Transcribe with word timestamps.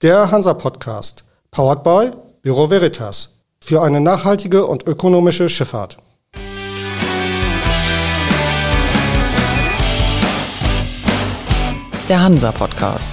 Der 0.00 0.30
Hansa 0.30 0.54
Podcast, 0.54 1.24
powered 1.50 1.82
by 1.82 2.12
Büro 2.42 2.70
Veritas, 2.70 3.40
für 3.60 3.82
eine 3.82 4.00
nachhaltige 4.00 4.64
und 4.64 4.86
ökonomische 4.86 5.48
Schifffahrt. 5.48 5.98
Der 12.08 12.22
Hansa 12.22 12.52
Podcast. 12.52 13.12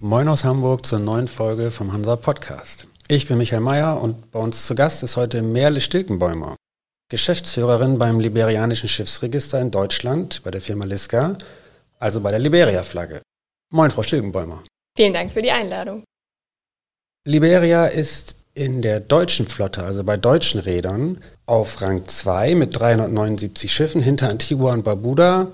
Moin 0.00 0.28
aus 0.28 0.44
Hamburg 0.44 0.84
zur 0.84 0.98
neuen 0.98 1.28
Folge 1.28 1.70
vom 1.70 1.94
Hansa 1.94 2.16
Podcast. 2.16 2.88
Ich 3.08 3.26
bin 3.26 3.38
Michael 3.38 3.62
Mayer 3.62 4.02
und 4.02 4.30
bei 4.32 4.38
uns 4.38 4.66
zu 4.66 4.74
Gast 4.74 5.02
ist 5.02 5.16
heute 5.16 5.40
Merle 5.40 5.80
Stilkenbäumer. 5.80 6.56
Geschäftsführerin 7.08 7.98
beim 7.98 8.18
Liberianischen 8.18 8.88
Schiffsregister 8.88 9.60
in 9.60 9.70
Deutschland 9.70 10.42
bei 10.42 10.50
der 10.50 10.60
Firma 10.60 10.84
Liska, 10.84 11.38
also 12.00 12.20
bei 12.20 12.30
der 12.30 12.40
Liberia-Flagge. 12.40 13.22
Moin, 13.70 13.92
Frau 13.92 14.02
Stilgenbäumer. 14.02 14.64
Vielen 14.96 15.12
Dank 15.12 15.32
für 15.32 15.42
die 15.42 15.52
Einladung. 15.52 16.02
Liberia 17.24 17.86
ist 17.86 18.34
in 18.54 18.82
der 18.82 18.98
deutschen 18.98 19.46
Flotte, 19.46 19.84
also 19.84 20.02
bei 20.02 20.16
deutschen 20.16 20.58
Rädern, 20.60 21.22
auf 21.44 21.80
Rang 21.80 22.08
2 22.08 22.56
mit 22.56 22.76
379 22.76 23.72
Schiffen 23.72 24.00
hinter 24.00 24.28
Antigua 24.28 24.72
und 24.72 24.82
Barbuda. 24.82 25.48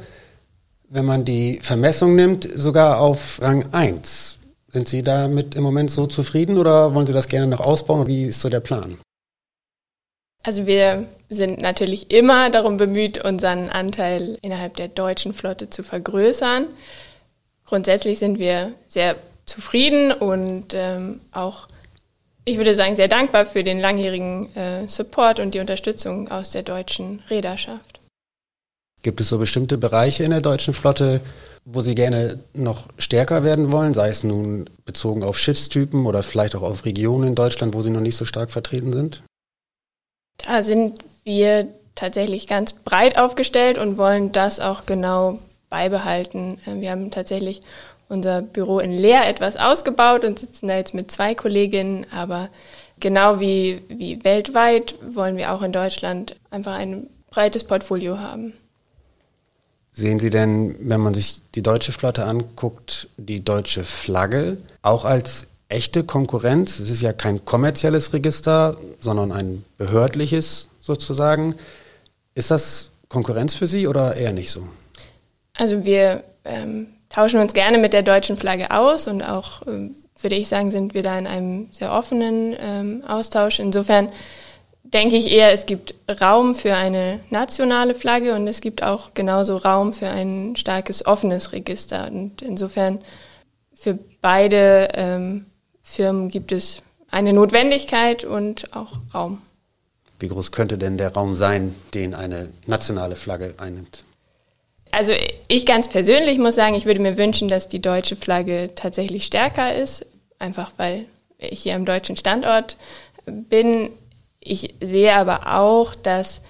Wenn 0.89 1.05
man 1.05 1.25
die 1.25 1.59
Vermessung 1.61 2.15
nimmt, 2.15 2.49
sogar 2.55 2.99
auf 2.99 3.43
Rang 3.43 3.67
1. 3.73 4.39
Sind 4.69 4.89
Sie 4.89 5.03
damit 5.03 5.55
im 5.55 5.63
Moment 5.63 5.91
so 5.91 6.07
zufrieden 6.07 6.57
oder 6.57 6.95
wollen 6.95 7.07
Sie 7.07 7.13
das 7.13 7.29
gerne 7.29 7.47
noch 7.47 7.61
ausbauen? 7.61 8.07
Wie 8.07 8.25
ist 8.25 8.41
so 8.41 8.49
der 8.49 8.61
Plan? 8.61 8.97
Also 10.45 10.67
wir 10.67 11.07
sind 11.29 11.61
natürlich 11.61 12.11
immer 12.11 12.51
darum 12.51 12.77
bemüht, 12.77 13.25
unseren 13.25 13.71
Anteil 13.71 14.39
innerhalb 14.43 14.77
der 14.77 14.89
deutschen 14.89 15.35
Flotte 15.35 15.71
zu 15.71 15.83
vergrößern. 15.83 16.67
Grundsätzlich 17.65 18.19
sind 18.19 18.39
wir 18.39 18.73
sehr 18.89 19.15
zufrieden 19.47 20.13
und 20.13 20.75
ähm, 20.75 21.21
auch, 21.31 21.69
ich 22.45 22.57
würde 22.57 22.75
sagen, 22.75 22.97
sehr 22.97 23.09
dankbar 23.09 23.47
für 23.47 23.63
den 23.63 23.81
langjährigen 23.81 24.55
äh, 24.57 24.89
Support 24.89 25.39
und 25.39 25.55
die 25.55 25.61
Unterstützung 25.61 26.31
aus 26.31 26.51
der 26.51 26.63
deutschen 26.63 27.23
Reederschaft. 27.31 28.01
Gibt 29.03 29.21
es 29.21 29.29
so 29.29 29.39
bestimmte 29.39 29.79
Bereiche 29.79 30.25
in 30.25 30.31
der 30.31 30.41
deutschen 30.41 30.75
Flotte, 30.75 31.21
wo 31.65 31.81
Sie 31.81 31.95
gerne 31.95 32.41
noch 32.55 32.89
stärker 32.99 33.45
werden 33.45 33.73
wollen, 33.73 33.95
sei 33.95 34.09
es 34.09 34.25
nun 34.25 34.69
bezogen 34.85 35.23
auf 35.23 35.39
Schiffstypen 35.39 36.07
oder 36.07 36.23
vielleicht 36.23 36.55
auch 36.57 36.63
auf 36.63 36.85
Regionen 36.85 37.29
in 37.29 37.35
Deutschland, 37.35 37.75
wo 37.75 37.83
Sie 37.83 37.91
noch 37.91 38.01
nicht 38.01 38.17
so 38.17 38.25
stark 38.25 38.51
vertreten 38.51 38.93
sind? 38.93 39.23
Da 40.39 40.63
sind 40.63 41.05
wir 41.25 41.69
tatsächlich 41.95 42.47
ganz 42.47 42.73
breit 42.73 43.17
aufgestellt 43.19 43.79
und 43.79 43.97
wollen 43.97 44.33
das 44.33 44.61
auch 44.61 44.87
genau 44.87 45.39
beibehalten. 45.69 46.59
Äh, 46.67 46.81
wir 46.81 46.91
haben 46.91 47.11
tatsächlich 47.11 47.61
unser 48.09 48.43
Büro 48.43 48.79
in 48.79 48.93
Leer 48.93 49.27
etwas 49.27 49.57
ausgebaut 49.57 50.25
und 50.25 50.39
sitzen 50.39 50.69
da 50.69 50.77
jetzt 50.77 50.95
mit 50.95 51.11
zwei 51.11 51.35
Kolleginnen, 51.35 52.07
aber 52.15 52.51
genau 53.01 53.41
wie, 53.41 53.83
wie 53.89 54.23
weltweit 54.23 54.95
wollen 55.15 55.37
wir 55.37 55.53
auch 55.53 55.63
in 55.63 55.73
Deutschland 55.73 56.37
einfach 56.51 56.75
ein 56.75 57.09
breites 57.31 57.65
Portfolio 57.65 58.19
haben. 58.19 58.53
Sehen 59.93 60.19
Sie 60.19 60.31
denn, 60.31 60.77
wenn 60.89 61.01
man 61.01 61.13
sich 61.15 61.43
die 61.55 61.63
deutsche 61.63 61.93
Flotte 61.93 62.25
anguckt, 62.25 63.09
die 63.17 63.45
deutsche 63.45 63.85
Flagge 63.85 64.59
auch 64.81 65.05
als 65.05 65.47
echte 65.73 66.05
Konkurrenz. 66.05 66.79
Es 66.79 66.91
ist 66.91 67.03
ja 67.03 67.13
kein 67.13 67.45
kommerzielles 67.45 68.13
Register, 68.13 68.77
sondern 69.01 69.33
ein 69.33 69.65
behördliches 69.79 70.69
sozusagen. 70.81 71.55
Ist 72.35 72.51
das 72.51 72.91
Konkurrenz 73.09 73.55
für 73.55 73.67
Sie 73.67 73.87
oder 73.87 74.15
eher 74.15 74.33
nicht 74.33 74.51
so? 74.51 74.67
Also 75.55 75.85
wir 75.85 76.25
ähm, 76.45 76.89
tauschen 77.09 77.41
uns 77.41 77.53
gerne 77.53 77.79
mit 77.79 77.93
der 77.93 78.03
deutschen 78.03 78.37
Flagge 78.37 78.71
aus 78.71 79.07
und 79.07 79.23
auch, 79.23 79.67
ähm, 79.67 79.95
würde 80.21 80.37
ich 80.37 80.49
sagen, 80.49 80.71
sind 80.71 80.95
wir 80.95 81.03
da 81.03 81.19
in 81.19 81.27
einem 81.27 81.69
sehr 81.73 81.93
offenen 81.93 82.57
ähm, 82.61 83.05
Austausch. 83.07 83.59
Insofern 83.59 84.09
denke 84.85 85.17
ich 85.17 85.31
eher, 85.31 85.53
es 85.53 85.67
gibt 85.67 85.95
Raum 86.21 86.55
für 86.55 86.75
eine 86.75 87.21
nationale 87.31 87.95
Flagge 87.95 88.35
und 88.35 88.47
es 88.47 88.61
gibt 88.61 88.83
auch 88.83 89.15
genauso 89.15 89.57
Raum 89.57 89.93
für 89.93 90.09
ein 90.09 90.55
starkes 90.57 91.07
offenes 91.07 91.53
Register. 91.53 92.09
Und 92.11 92.43
insofern 92.43 93.01
für 93.75 93.99
beide 94.21 94.89
ähm, 94.95 95.47
Firmen 95.93 96.31
gibt 96.31 96.53
es 96.53 96.83
eine 97.11 97.35
Notwendigkeit 97.35 98.25
und 98.25 98.75
auch 98.75 98.93
Raum. 99.13 99.43
Wie 100.19 100.29
groß 100.29 100.51
könnte 100.51 100.79
denn 100.79 100.97
der 100.97 101.13
Raum 101.13 101.35
sein, 101.35 101.75
den 101.93 102.15
eine 102.15 102.49
nationale 102.67 103.15
Flagge 103.15 103.55
einnimmt? 103.59 104.03
Also 104.91 105.13
ich 105.49 105.67
ganz 105.67 105.89
persönlich 105.89 106.39
muss 106.39 106.55
sagen, 106.55 106.75
ich 106.75 106.87
würde 106.87 107.01
mir 107.01 107.17
wünschen, 107.17 107.49
dass 107.49 107.69
die 107.69 107.83
deutsche 107.83 108.17
Flagge 108.17 108.71
tatsächlich 108.75 109.25
stärker 109.25 109.75
ist, 109.75 110.07
einfach 110.39 110.73
weil 110.79 111.05
ich 111.39 111.63
hier 111.63 111.75
am 111.75 111.85
deutschen 111.85 112.17
Standort 112.17 112.77
bin. 113.27 113.91
Ich 114.41 114.75
sehe 114.81 115.15
aber 115.15 115.59
auch, 115.59 115.95
dass 115.95 116.41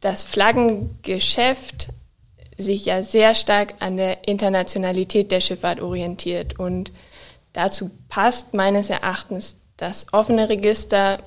das 0.00 0.24
Flaggengeschäft 0.24 1.88
sich 2.58 2.86
ja 2.86 3.02
sehr 3.02 3.34
stark 3.34 3.74
an 3.78 3.96
der 3.96 4.26
Internationalität 4.26 5.30
der 5.30 5.40
Schifffahrt 5.40 5.80
orientiert 5.80 6.58
und 6.58 6.90
Dazu 7.52 7.90
passt 8.08 8.54
meines 8.54 8.90
Erachtens 8.90 9.56
das 9.76 10.06
offene 10.12 10.48
Register 10.48 11.18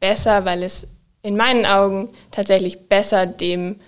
besser, 0.00 0.44
weil 0.44 0.62
es 0.62 0.86
in 1.22 1.36
meinen 1.36 1.66
Augen 1.66 2.10
tatsächlich 2.30 2.88
besser 2.88 3.26
dem, 3.26 3.80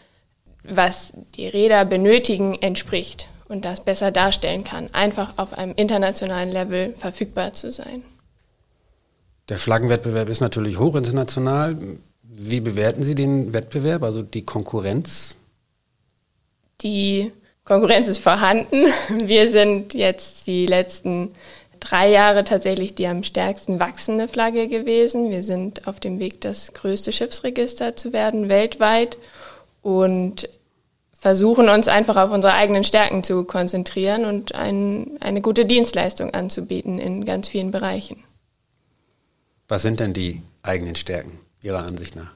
was 0.62 1.12
die 1.36 1.46
Räder 1.46 1.84
benötigen, 1.84 2.54
entspricht 2.60 3.28
und 3.48 3.64
das 3.64 3.84
besser 3.84 4.10
darstellen 4.10 4.64
kann, 4.64 4.92
einfach 4.92 5.34
auf 5.36 5.56
einem 5.56 5.74
internationalen 5.76 6.50
Level 6.50 6.94
verfügbar 6.94 7.52
zu 7.52 7.70
sein. 7.70 8.02
Der 9.48 9.58
Flaggenwettbewerb 9.58 10.28
ist 10.28 10.40
natürlich 10.40 10.78
hochinternational. 10.78 11.76
Wie 12.22 12.60
bewerten 12.60 13.04
Sie 13.04 13.14
den 13.14 13.52
Wettbewerb, 13.52 14.02
also 14.02 14.22
die 14.22 14.44
Konkurrenz? 14.44 15.36
Die 16.80 17.32
Konkurrenz 17.64 18.08
ist 18.08 18.18
vorhanden. 18.18 18.86
Wir 19.24 19.50
sind 19.50 19.94
jetzt 19.94 20.46
die 20.46 20.66
letzten 20.66 21.32
drei 21.80 22.10
Jahre 22.10 22.44
tatsächlich 22.44 22.94
die 22.94 23.06
am 23.06 23.22
stärksten 23.22 23.80
wachsende 23.80 24.28
Flagge 24.28 24.68
gewesen. 24.68 25.30
Wir 25.30 25.42
sind 25.42 25.86
auf 25.86 26.00
dem 26.00 26.18
Weg, 26.18 26.40
das 26.40 26.72
größte 26.72 27.12
Schiffsregister 27.12 27.96
zu 27.96 28.12
werden 28.12 28.48
weltweit 28.48 29.16
und 29.82 30.48
versuchen 31.18 31.68
uns 31.68 31.88
einfach 31.88 32.16
auf 32.16 32.30
unsere 32.30 32.54
eigenen 32.54 32.84
Stärken 32.84 33.24
zu 33.24 33.44
konzentrieren 33.44 34.24
und 34.24 34.54
ein, 34.54 35.12
eine 35.20 35.40
gute 35.40 35.64
Dienstleistung 35.64 36.32
anzubieten 36.34 36.98
in 36.98 37.24
ganz 37.24 37.48
vielen 37.48 37.70
Bereichen. 37.70 38.22
Was 39.68 39.82
sind 39.82 39.98
denn 39.98 40.12
die 40.12 40.42
eigenen 40.62 40.94
Stärken 40.94 41.40
Ihrer 41.62 41.84
Ansicht 41.84 42.14
nach? 42.14 42.32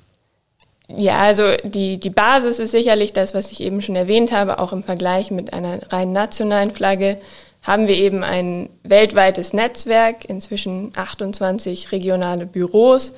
Ja, 0.88 1.20
also 1.20 1.44
die, 1.62 1.98
die 1.98 2.10
Basis 2.10 2.58
ist 2.58 2.72
sicherlich 2.72 3.12
das, 3.12 3.32
was 3.32 3.52
ich 3.52 3.60
eben 3.60 3.80
schon 3.80 3.94
erwähnt 3.94 4.32
habe, 4.32 4.58
auch 4.58 4.72
im 4.72 4.82
Vergleich 4.82 5.30
mit 5.30 5.52
einer 5.52 5.80
rein 5.92 6.12
nationalen 6.12 6.72
Flagge 6.72 7.18
haben 7.62 7.88
wir 7.88 7.96
eben 7.96 8.24
ein 8.24 8.70
weltweites 8.82 9.52
Netzwerk, 9.52 10.24
inzwischen 10.24 10.92
28 10.96 11.92
regionale 11.92 12.46
Büros 12.46 13.12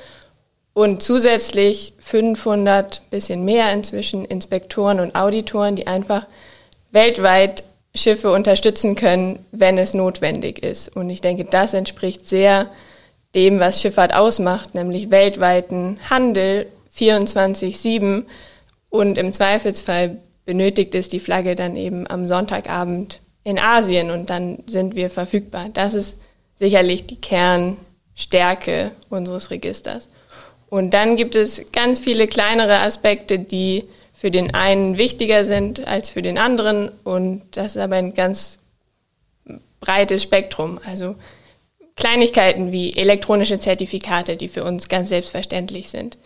und 0.75 1.03
zusätzlich 1.03 1.95
500, 1.99 3.03
bisschen 3.11 3.45
mehr 3.45 3.73
inzwischen, 3.73 4.25
Inspektoren 4.25 5.01
und 5.01 5.15
Auditoren, 5.15 5.77
die 5.77 5.87
einfach 5.87 6.27
weltweit 6.91 7.65
Schiffe 7.95 8.33
unterstützen 8.33 8.95
können, 8.97 9.39
wenn 9.53 9.77
es 9.77 9.95
notwendig 9.95 10.63
ist. 10.63 10.89
Und 10.97 11.11
ich 11.11 11.21
denke, 11.21 11.45
das 11.45 11.75
entspricht 11.75 12.29
sehr 12.29 12.69
dem, 13.35 13.61
was 13.61 13.81
Schifffahrt 13.81 14.15
ausmacht, 14.15 14.75
nämlich 14.75 15.11
weltweiten 15.11 15.99
Handel 16.09 16.67
24-7 16.97 18.25
und 18.91 19.17
im 19.17 19.33
Zweifelsfall 19.33 20.19
benötigt 20.45 20.95
es 20.95 21.09
die 21.09 21.21
Flagge 21.21 21.55
dann 21.55 21.77
eben 21.77 22.09
am 22.11 22.27
Sonntagabend 22.27 23.21
in 23.45 23.59
Asien 23.59 24.11
und 24.11 24.31
dann 24.31 24.59
sind 24.67 24.95
wir 24.95 25.11
verfügbar. 25.11 25.69
Das 25.73 25.95
ist 25.95 26.17
sicherlich 26.57 27.07
die 27.07 27.21
Kernstärke 27.21 28.93
unseres 29.11 29.51
Registers. 29.51 30.09
Und 30.69 30.95
dann 30.95 31.17
gibt 31.17 31.35
es 31.35 31.63
ganz 31.73 31.99
viele 31.99 32.27
kleinere 32.27 32.79
Aspekte, 32.79 33.39
die 33.39 33.85
für 34.15 34.31
den 34.31 34.55
einen 34.55 34.97
wichtiger 34.97 35.45
sind 35.45 35.87
als 35.87 36.11
für 36.11 36.23
den 36.23 36.39
anderen. 36.39 36.91
Und 37.05 37.43
das 37.53 37.77
ist 37.77 37.83
aber 37.83 37.97
ein 37.97 38.15
ganz 38.15 38.59
breites 39.81 40.23
Spektrum. 40.23 40.79
Also 40.87 41.17
Kleinigkeiten 41.97 42.73
wie 42.73 42.97
elektronische 42.97 43.59
Zertifikate, 43.59 44.37
die 44.37 44.49
für 44.49 44.65
uns 44.65 44.89
ganz 44.89 45.09
selbstverständlich 45.09 45.91
sind. 45.91 46.17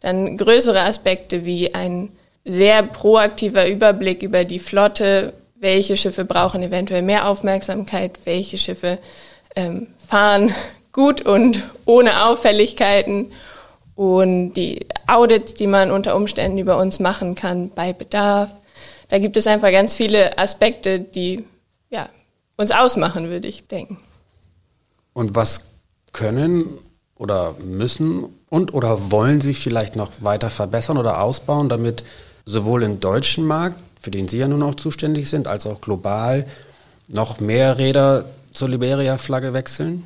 Dann 0.00 0.36
größere 0.36 0.82
Aspekte 0.82 1.44
wie 1.44 1.72
ein 1.72 2.10
sehr 2.44 2.82
proaktiver 2.82 3.66
Überblick 3.66 4.22
über 4.22 4.44
die 4.44 4.58
Flotte, 4.58 5.32
welche 5.58 5.96
Schiffe 5.96 6.24
brauchen 6.24 6.62
eventuell 6.62 7.02
mehr 7.02 7.28
Aufmerksamkeit, 7.28 8.18
welche 8.24 8.58
Schiffe 8.58 8.98
ähm, 9.54 9.88
fahren 10.06 10.54
gut 10.92 11.22
und 11.22 11.62
ohne 11.84 12.24
Auffälligkeiten 12.24 13.32
und 13.94 14.54
die 14.54 14.86
Audits, 15.06 15.54
die 15.54 15.66
man 15.66 15.90
unter 15.90 16.16
Umständen 16.16 16.58
über 16.58 16.78
uns 16.78 17.00
machen 17.00 17.34
kann 17.34 17.70
bei 17.70 17.92
Bedarf. 17.92 18.50
Da 19.08 19.18
gibt 19.18 19.36
es 19.36 19.46
einfach 19.46 19.70
ganz 19.70 19.94
viele 19.94 20.38
Aspekte, 20.38 21.00
die 21.00 21.44
ja, 21.90 22.08
uns 22.56 22.70
ausmachen, 22.70 23.28
würde 23.28 23.48
ich 23.48 23.66
denken. 23.66 23.98
Und 25.12 25.34
was 25.34 25.66
können 26.12 26.66
oder 27.16 27.54
müssen 27.64 28.24
und 28.50 28.74
oder 28.74 29.10
wollen 29.10 29.40
Sie 29.40 29.54
vielleicht 29.54 29.96
noch 29.96 30.12
weiter 30.20 30.50
verbessern 30.50 30.98
oder 30.98 31.22
ausbauen, 31.22 31.68
damit 31.68 32.04
sowohl 32.44 32.82
im 32.82 33.00
deutschen 33.00 33.46
Markt, 33.46 33.80
für 34.00 34.10
den 34.10 34.28
Sie 34.28 34.38
ja 34.38 34.48
nun 34.48 34.62
auch 34.62 34.74
zuständig 34.74 35.28
sind, 35.28 35.48
als 35.48 35.66
auch 35.66 35.80
global 35.80 36.46
noch 37.08 37.40
mehr 37.40 37.78
Räder 37.78 38.24
zur 38.52 38.68
Liberia-Flagge 38.68 39.52
wechseln? 39.52 40.04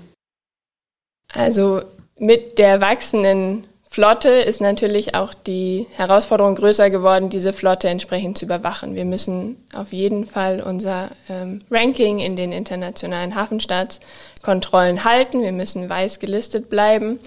Also 1.33 1.83
mit 2.19 2.59
der 2.59 2.81
wachsenden 2.81 3.65
Flotte 3.93 4.29
ist 4.29 4.61
natürlich 4.61 5.17
auch 5.17 5.35
die 5.35 5.89
Herausforderung 5.97 6.55
größer 6.55 6.91
geworden, 6.91 7.29
diese 7.29 7.53
Flotte 7.53 7.89
entsprechend 7.89 8.39
zu 8.39 8.45
überwachen. 8.45 8.95
Wir 8.95 9.05
müssen 9.05 9.57
auf 9.75 9.93
jeden 9.93 10.27
Fall 10.27 10.61
unser 10.61 11.11
ähm, 11.29 11.61
Ranking 11.73 12.21
in 12.21 12.37
den 12.37 12.53
internationalen 12.53 13.35
Hafenstaatskontrollen 13.35 15.05
halten. 15.05 15.43
Wir 15.43 15.51
müssen 15.51 15.91
weiß 15.91 16.21
gelistet 16.21 16.71
bleiben. 16.71 17.19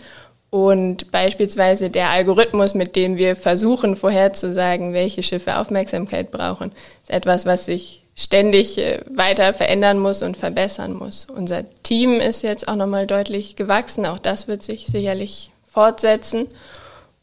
Und 0.53 1.09
beispielsweise 1.09 1.89
der 1.89 2.11
Algorithmus, 2.11 2.75
mit 2.75 2.95
dem 2.95 3.17
wir 3.17 3.35
versuchen 3.35 3.95
vorherzusagen, 3.95 4.93
welche 4.93 5.23
Schiffe 5.23 5.57
Aufmerksamkeit 5.57 6.29
brauchen, 6.29 6.71
ist 7.01 7.09
etwas, 7.09 7.47
was 7.47 7.65
sich 7.65 8.03
ständig 8.15 8.77
äh, 8.77 8.99
weiter 9.09 9.55
verändern 9.55 9.97
muss 9.97 10.21
und 10.21 10.37
verbessern 10.37 10.93
muss. 10.93 11.25
Unser 11.35 11.63
Team 11.81 12.19
ist 12.19 12.43
jetzt 12.43 12.67
auch 12.67 12.75
nochmal 12.75 13.07
deutlich 13.07 13.55
gewachsen. 13.55 14.05
Auch 14.05 14.19
das 14.19 14.47
wird 14.47 14.61
sich 14.61 14.85
sicherlich 14.85 15.49
fortsetzen. 15.71 16.45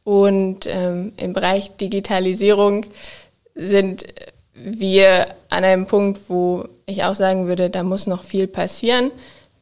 Und 0.02 0.66
ähm, 0.66 1.12
im 1.16 1.32
Bereich 1.32 1.76
Digitalisierung 1.76 2.84
sind 3.54 4.06
wir 4.54 5.28
an 5.50 5.62
einem 5.62 5.86
Punkt, 5.86 6.22
wo 6.26 6.64
ich 6.84 7.04
auch 7.04 7.14
sagen 7.14 7.46
würde, 7.46 7.70
da 7.70 7.84
muss 7.84 8.08
noch 8.08 8.24
viel 8.24 8.48
passieren. 8.48 9.12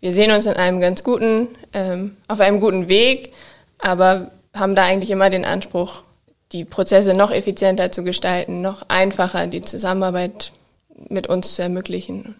Wir 0.00 0.14
sehen 0.14 0.30
uns 0.30 0.46
in 0.46 0.54
einem 0.54 0.80
ganz 0.80 1.04
guten, 1.04 1.48
ähm, 1.74 2.16
auf 2.28 2.40
einem 2.40 2.60
guten 2.60 2.88
Weg, 2.88 3.34
aber 3.78 4.30
haben 4.54 4.74
da 4.74 4.84
eigentlich 4.84 5.10
immer 5.10 5.30
den 5.30 5.44
Anspruch, 5.44 6.02
die 6.52 6.64
Prozesse 6.64 7.14
noch 7.14 7.30
effizienter 7.30 7.92
zu 7.92 8.02
gestalten, 8.02 8.60
noch 8.62 8.82
einfacher 8.88 9.46
die 9.46 9.62
Zusammenarbeit 9.62 10.52
mit 11.08 11.26
uns 11.26 11.54
zu 11.54 11.62
ermöglichen. 11.62 12.34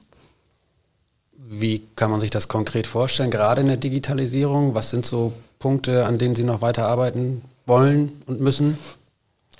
Wie 1.32 1.82
kann 1.96 2.10
man 2.10 2.20
sich 2.20 2.30
das 2.30 2.48
konkret 2.48 2.86
vorstellen, 2.86 3.30
gerade 3.30 3.60
in 3.60 3.68
der 3.68 3.76
Digitalisierung? 3.76 4.74
Was 4.74 4.90
sind 4.90 5.06
so 5.06 5.32
Punkte, 5.58 6.04
an 6.06 6.18
denen 6.18 6.34
Sie 6.34 6.44
noch 6.44 6.60
weiter 6.60 6.86
arbeiten 6.86 7.42
wollen 7.66 8.20
und 8.26 8.40
müssen? 8.40 8.78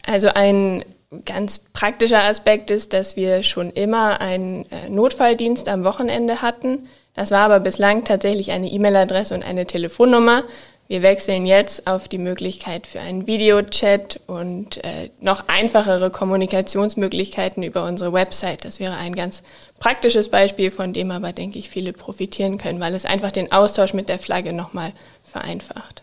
Also 0.06 0.28
ein 0.28 0.84
ganz 1.24 1.58
praktischer 1.72 2.24
Aspekt 2.24 2.70
ist, 2.70 2.92
dass 2.92 3.16
wir 3.16 3.42
schon 3.42 3.70
immer 3.70 4.20
einen 4.20 4.66
äh, 4.70 4.90
Notfalldienst 4.90 5.68
am 5.68 5.84
Wochenende 5.84 6.42
hatten. 6.42 6.88
Das 7.14 7.30
war 7.30 7.40
aber 7.40 7.60
bislang 7.60 8.04
tatsächlich 8.04 8.52
eine 8.52 8.70
E-Mail-Adresse 8.70 9.34
und 9.34 9.46
eine 9.46 9.66
Telefonnummer. 9.66 10.44
Wir 10.88 11.02
wechseln 11.02 11.44
jetzt 11.44 11.86
auf 11.86 12.08
die 12.08 12.16
Möglichkeit 12.16 12.86
für 12.86 13.00
einen 13.00 13.26
Videochat 13.26 14.20
und 14.26 14.82
äh, 14.84 15.10
noch 15.20 15.46
einfachere 15.46 16.10
Kommunikationsmöglichkeiten 16.10 17.62
über 17.62 17.84
unsere 17.84 18.14
Website. 18.14 18.64
Das 18.64 18.80
wäre 18.80 18.96
ein 18.96 19.14
ganz 19.14 19.42
praktisches 19.78 20.30
Beispiel, 20.30 20.70
von 20.70 20.94
dem 20.94 21.10
aber, 21.10 21.34
denke 21.34 21.58
ich, 21.58 21.68
viele 21.68 21.92
profitieren 21.92 22.56
können, 22.56 22.80
weil 22.80 22.94
es 22.94 23.04
einfach 23.04 23.32
den 23.32 23.52
Austausch 23.52 23.92
mit 23.92 24.08
der 24.08 24.18
Flagge 24.18 24.54
nochmal 24.54 24.94
vereinfacht. 25.24 26.02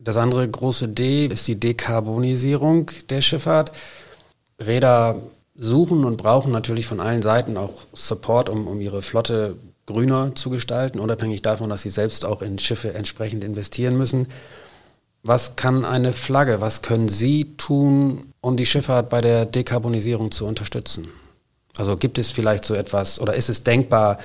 Das 0.00 0.16
andere 0.16 0.48
große 0.48 0.88
D 0.88 1.26
ist 1.26 1.46
die 1.46 1.58
Dekarbonisierung 1.58 2.90
der 3.08 3.20
Schifffahrt. 3.20 3.70
Räder 4.60 5.22
suchen 5.54 6.04
und 6.04 6.16
brauchen 6.16 6.50
natürlich 6.50 6.86
von 6.86 6.98
allen 6.98 7.22
Seiten 7.22 7.56
auch 7.56 7.82
Support, 7.92 8.48
um, 8.48 8.66
um 8.66 8.80
ihre 8.80 9.02
Flotte 9.02 9.56
grüner 9.86 10.34
zu 10.34 10.50
gestalten, 10.50 10.98
unabhängig 10.98 11.42
davon, 11.42 11.70
dass 11.70 11.82
sie 11.82 11.90
selbst 11.90 12.24
auch 12.24 12.42
in 12.42 12.58
Schiffe 12.58 12.94
entsprechend 12.94 13.44
investieren 13.44 13.96
müssen. 13.96 14.28
Was 15.22 15.56
kann 15.56 15.84
eine 15.84 16.12
Flagge, 16.12 16.60
was 16.60 16.82
können 16.82 17.08
Sie 17.08 17.54
tun, 17.56 18.32
um 18.40 18.56
die 18.56 18.66
Schifffahrt 18.66 19.08
bei 19.08 19.20
der 19.20 19.46
Dekarbonisierung 19.46 20.30
zu 20.30 20.44
unterstützen? 20.46 21.08
Also 21.76 21.96
gibt 21.96 22.18
es 22.18 22.30
vielleicht 22.30 22.64
so 22.64 22.74
etwas 22.74 23.20
oder 23.20 23.34
ist 23.34 23.48
es 23.48 23.62
denkbar, 23.62 24.18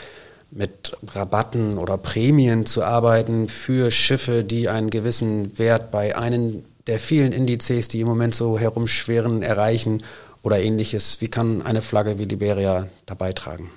mit 0.51 0.97
Rabatten 1.07 1.77
oder 1.77 1.97
Prämien 1.97 2.65
zu 2.65 2.83
arbeiten 2.83 3.47
für 3.49 3.91
Schiffe, 3.91 4.43
die 4.43 4.67
einen 4.67 4.89
gewissen 4.89 5.57
Wert 5.59 5.91
bei 5.91 6.17
einem 6.17 6.63
der 6.87 6.99
vielen 6.99 7.33
Indizes, 7.33 7.87
die 7.87 8.01
im 8.01 8.07
Moment 8.07 8.33
so 8.33 8.57
herumschweren, 8.57 9.43
erreichen 9.43 10.03
oder 10.41 10.59
ähnliches. 10.59 11.21
Wie 11.21 11.27
kann 11.27 11.61
eine 11.61 11.81
Flagge 11.81 12.17
wie 12.17 12.23
Liberia 12.23 12.87
da 13.05 13.13
beitragen? 13.13 13.69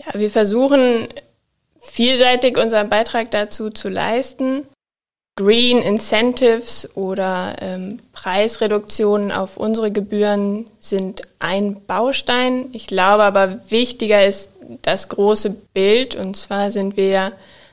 Ja, 0.00 0.18
wir 0.18 0.30
versuchen 0.30 1.08
vielseitig 1.80 2.56
unseren 2.56 2.88
Beitrag 2.88 3.30
dazu 3.30 3.70
zu 3.70 3.88
leisten. 3.88 4.66
Green 5.36 5.78
Incentives 5.78 6.88
oder 6.94 7.56
ähm, 7.60 8.00
Preisreduktionen 8.12 9.32
auf 9.32 9.56
unsere 9.56 9.90
Gebühren 9.90 10.66
sind 10.78 11.22
ein 11.38 11.82
Baustein. 11.86 12.66
Ich 12.72 12.86
glaube 12.86 13.22
aber 13.22 13.70
wichtiger 13.70 14.26
ist 14.26 14.50
das 14.82 15.08
große 15.08 15.50
Bild. 15.72 16.14
Und 16.14 16.36
zwar 16.36 16.70
sind 16.70 16.98
wir 16.98 17.32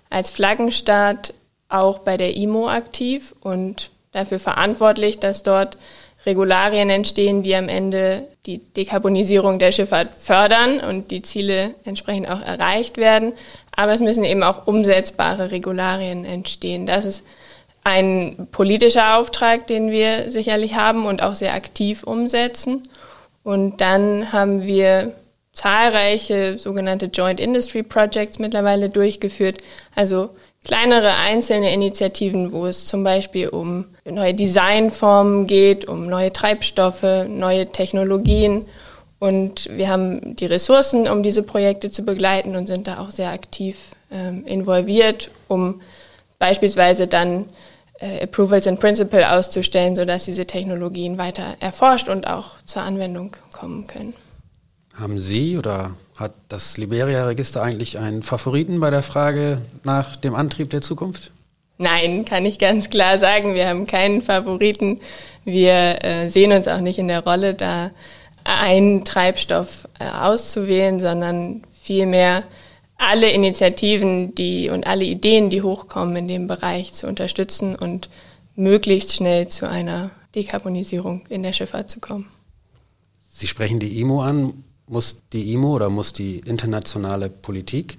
als 0.09 0.29
Flaggenstaat 0.29 1.33
auch 1.67 1.99
bei 1.99 2.15
der 2.15 2.35
IMO 2.35 2.69
aktiv 2.69 3.35
und 3.41 3.91
dafür 4.13 4.39
verantwortlich, 4.39 5.19
dass 5.19 5.43
dort 5.43 5.77
Regularien 6.25 6.89
entstehen, 6.89 7.43
die 7.43 7.55
am 7.55 7.69
Ende 7.69 8.27
die 8.45 8.59
Dekarbonisierung 8.59 9.59
der 9.59 9.71
Schifffahrt 9.71 10.15
fördern 10.15 10.79
und 10.79 11.11
die 11.11 11.21
Ziele 11.21 11.75
entsprechend 11.85 12.29
auch 12.29 12.41
erreicht 12.41 12.97
werden. 12.97 13.33
Aber 13.75 13.93
es 13.93 14.01
müssen 14.01 14.23
eben 14.23 14.43
auch 14.43 14.67
umsetzbare 14.67 15.51
Regularien 15.51 16.25
entstehen. 16.25 16.85
Das 16.85 17.05
ist 17.05 17.23
ein 17.83 18.47
politischer 18.51 19.17
Auftrag, 19.17 19.67
den 19.67 19.91
wir 19.91 20.31
sicherlich 20.31 20.75
haben 20.75 21.05
und 21.05 21.23
auch 21.23 21.35
sehr 21.35 21.53
aktiv 21.53 22.03
umsetzen. 22.03 22.83
Und 23.43 23.81
dann 23.81 24.31
haben 24.33 24.63
wir 24.63 25.13
zahlreiche 25.59 26.57
sogenannte 26.57 27.07
Joint 27.07 27.39
Industry 27.41 27.83
Projects 27.83 28.39
mittlerweile 28.39 28.89
durchgeführt, 28.89 29.57
also 29.93 30.29
kleinere 30.63 31.15
einzelne 31.15 31.73
Initiativen, 31.73 32.53
wo 32.53 32.65
es 32.65 32.85
zum 32.85 33.03
Beispiel 33.03 33.49
um 33.49 33.85
neue 34.05 34.33
Designformen 34.33 35.47
geht, 35.47 35.85
um 35.85 36.07
neue 36.07 36.31
Treibstoffe, 36.31 37.03
neue 37.27 37.67
Technologien. 37.73 38.65
Und 39.19 39.69
wir 39.69 39.89
haben 39.89 40.37
die 40.37 40.45
Ressourcen, 40.45 41.09
um 41.09 41.23
diese 41.23 41.43
Projekte 41.43 41.91
zu 41.91 42.03
begleiten 42.03 42.55
und 42.55 42.67
sind 42.67 42.87
da 42.87 42.99
auch 42.99 43.11
sehr 43.11 43.31
aktiv 43.31 43.75
ähm, 44.13 44.45
involviert, 44.45 45.29
um 45.49 45.81
beispielsweise 46.37 47.07
dann 47.07 47.49
äh, 47.99 48.23
Approvals 48.23 48.65
in 48.65 48.77
Principle 48.77 49.29
auszustellen, 49.29 49.97
sodass 49.97 50.23
diese 50.23 50.45
Technologien 50.45 51.17
weiter 51.17 51.57
erforscht 51.59 52.07
und 52.07 52.27
auch 52.27 52.51
zur 52.65 52.83
Anwendung 52.83 53.35
kommen 53.51 53.87
können. 53.87 54.13
Haben 54.93 55.19
Sie 55.19 55.57
oder 55.57 55.95
hat 56.15 56.33
das 56.49 56.77
Liberia-Register 56.77 57.61
eigentlich 57.61 57.97
einen 57.97 58.23
Favoriten 58.23 58.79
bei 58.79 58.89
der 58.89 59.03
Frage 59.03 59.61
nach 59.83 60.15
dem 60.17 60.35
Antrieb 60.35 60.69
der 60.69 60.81
Zukunft? 60.81 61.31
Nein, 61.77 62.25
kann 62.25 62.45
ich 62.45 62.59
ganz 62.59 62.89
klar 62.89 63.17
sagen. 63.17 63.53
Wir 63.53 63.69
haben 63.69 63.87
keinen 63.87 64.21
Favoriten. 64.21 64.99
Wir 65.45 66.03
äh, 66.03 66.27
sehen 66.29 66.51
uns 66.51 66.67
auch 66.67 66.81
nicht 66.81 66.99
in 66.99 67.07
der 67.07 67.23
Rolle, 67.23 67.53
da 67.53 67.91
einen 68.43 69.05
Treibstoff 69.05 69.87
äh, 69.99 70.09
auszuwählen, 70.09 70.99
sondern 70.99 71.63
vielmehr 71.81 72.43
alle 72.97 73.31
Initiativen 73.31 74.35
die, 74.35 74.69
und 74.69 74.85
alle 74.85 75.05
Ideen, 75.05 75.49
die 75.49 75.61
hochkommen 75.61 76.17
in 76.17 76.27
dem 76.27 76.47
Bereich 76.47 76.93
zu 76.93 77.07
unterstützen 77.07 77.75
und 77.75 78.09
möglichst 78.55 79.15
schnell 79.15 79.47
zu 79.47 79.69
einer 79.69 80.11
Dekarbonisierung 80.35 81.25
in 81.29 81.43
der 81.43 81.53
Schifffahrt 81.53 81.89
zu 81.89 82.01
kommen. 82.01 82.29
Sie 83.31 83.47
sprechen 83.47 83.79
die 83.79 84.01
IMO 84.01 84.21
an 84.21 84.65
muss 84.89 85.21
die 85.31 85.53
IMO 85.53 85.75
oder 85.75 85.89
muss 85.89 86.13
die 86.13 86.39
internationale 86.39 87.29
Politik 87.29 87.97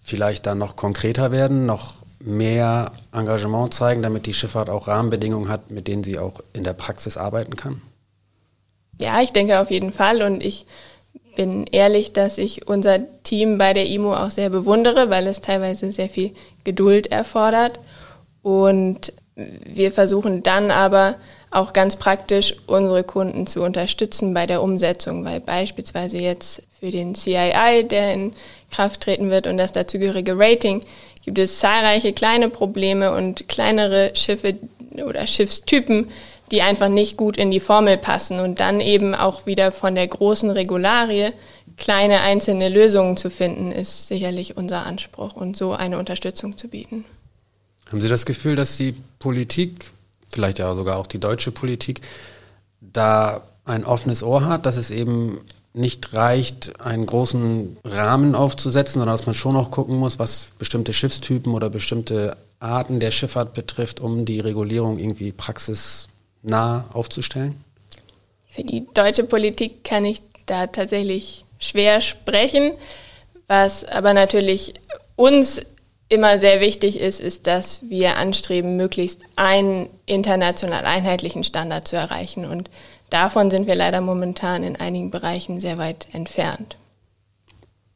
vielleicht 0.00 0.46
dann 0.46 0.58
noch 0.58 0.76
konkreter 0.76 1.32
werden, 1.32 1.66
noch 1.66 1.94
mehr 2.20 2.92
Engagement 3.12 3.74
zeigen, 3.74 4.02
damit 4.02 4.26
die 4.26 4.34
Schifffahrt 4.34 4.70
auch 4.70 4.88
Rahmenbedingungen 4.88 5.48
hat, 5.48 5.70
mit 5.70 5.86
denen 5.86 6.02
sie 6.02 6.18
auch 6.18 6.40
in 6.52 6.64
der 6.64 6.72
Praxis 6.72 7.16
arbeiten 7.16 7.56
kann? 7.56 7.82
Ja, 9.00 9.20
ich 9.20 9.32
denke 9.32 9.60
auf 9.60 9.70
jeden 9.70 9.92
Fall 9.92 10.22
und 10.22 10.42
ich 10.42 10.66
bin 11.36 11.66
ehrlich, 11.66 12.12
dass 12.12 12.38
ich 12.38 12.66
unser 12.66 13.00
Team 13.22 13.58
bei 13.58 13.72
der 13.72 13.86
IMO 13.86 14.14
auch 14.14 14.30
sehr 14.30 14.50
bewundere, 14.50 15.10
weil 15.10 15.26
es 15.26 15.40
teilweise 15.40 15.92
sehr 15.92 16.08
viel 16.08 16.32
Geduld 16.64 17.08
erfordert 17.08 17.78
und 18.42 19.12
wir 19.36 19.92
versuchen 19.92 20.42
dann 20.42 20.70
aber 20.72 21.14
auch 21.50 21.72
ganz 21.72 21.96
praktisch 21.96 22.54
unsere 22.66 23.04
Kunden 23.04 23.46
zu 23.46 23.62
unterstützen 23.62 24.34
bei 24.34 24.46
der 24.46 24.62
Umsetzung, 24.62 25.24
weil 25.24 25.40
beispielsweise 25.40 26.18
jetzt 26.18 26.62
für 26.78 26.90
den 26.90 27.14
CII, 27.14 27.84
der 27.88 28.12
in 28.12 28.32
Kraft 28.70 29.02
treten 29.02 29.30
wird 29.30 29.46
und 29.46 29.56
das 29.56 29.72
dazugehörige 29.72 30.38
Rating, 30.38 30.82
gibt 31.24 31.38
es 31.38 31.58
zahlreiche 31.58 32.12
kleine 32.12 32.48
Probleme 32.48 33.12
und 33.12 33.48
kleinere 33.48 34.12
Schiffe, 34.14 34.56
oder 35.04 35.26
Schiffstypen, 35.26 36.08
die 36.50 36.62
einfach 36.62 36.88
nicht 36.88 37.16
gut 37.16 37.36
in 37.36 37.50
die 37.50 37.60
Formel 37.60 37.98
passen 37.98 38.40
und 38.40 38.60
dann 38.60 38.80
eben 38.80 39.14
auch 39.14 39.46
wieder 39.46 39.70
von 39.70 39.94
der 39.94 40.06
großen 40.06 40.50
Regularie 40.50 41.30
kleine 41.76 42.20
einzelne 42.20 42.68
Lösungen 42.68 43.16
zu 43.16 43.30
finden, 43.30 43.70
ist 43.70 44.08
sicherlich 44.08 44.56
unser 44.56 44.84
Anspruch 44.86 45.34
und 45.34 45.56
so 45.56 45.72
eine 45.72 45.98
Unterstützung 45.98 46.56
zu 46.56 46.68
bieten. 46.68 47.04
Haben 47.90 48.00
Sie 48.00 48.08
das 48.08 48.26
Gefühl, 48.26 48.56
dass 48.56 48.76
die 48.76 48.94
Politik, 49.18 49.90
vielleicht 50.30 50.58
ja 50.58 50.74
sogar 50.74 50.96
auch 50.98 51.06
die 51.06 51.18
deutsche 51.18 51.50
Politik, 51.50 52.00
da 52.80 53.42
ein 53.64 53.84
offenes 53.84 54.22
Ohr 54.22 54.46
hat, 54.46 54.66
dass 54.66 54.76
es 54.76 54.90
eben 54.90 55.40
nicht 55.74 56.14
reicht, 56.14 56.80
einen 56.80 57.06
großen 57.06 57.76
Rahmen 57.84 58.34
aufzusetzen, 58.34 59.00
sondern 59.00 59.16
dass 59.16 59.26
man 59.26 59.34
schon 59.34 59.52
noch 59.52 59.70
gucken 59.70 59.96
muss, 59.96 60.18
was 60.18 60.48
bestimmte 60.58 60.92
Schiffstypen 60.92 61.52
oder 61.54 61.70
bestimmte 61.70 62.36
Arten 62.60 63.00
der 63.00 63.10
Schifffahrt 63.10 63.54
betrifft, 63.54 64.00
um 64.00 64.24
die 64.24 64.40
Regulierung 64.40 64.98
irgendwie 64.98 65.32
praxisnah 65.32 66.86
aufzustellen? 66.92 67.62
Für 68.48 68.64
die 68.64 68.86
deutsche 68.94 69.24
Politik 69.24 69.84
kann 69.84 70.04
ich 70.04 70.22
da 70.46 70.66
tatsächlich 70.66 71.44
schwer 71.58 72.00
sprechen. 72.00 72.72
Was 73.46 73.84
aber 73.84 74.14
natürlich 74.14 74.74
uns 75.16 75.62
immer 76.08 76.40
sehr 76.40 76.60
wichtig 76.60 76.98
ist, 76.98 77.20
ist, 77.20 77.46
dass 77.46 77.80
wir 77.88 78.16
anstreben, 78.16 78.76
möglichst 78.76 79.20
einen 79.36 79.88
international 80.06 80.84
einheitlichen 80.84 81.44
Standard 81.44 81.86
zu 81.86 81.96
erreichen. 81.96 82.44
Und 82.44 82.70
davon 83.10 83.50
sind 83.50 83.66
wir 83.66 83.74
leider 83.74 84.00
momentan 84.00 84.62
in 84.62 84.76
einigen 84.76 85.10
Bereichen 85.10 85.60
sehr 85.60 85.78
weit 85.78 86.06
entfernt. 86.12 86.76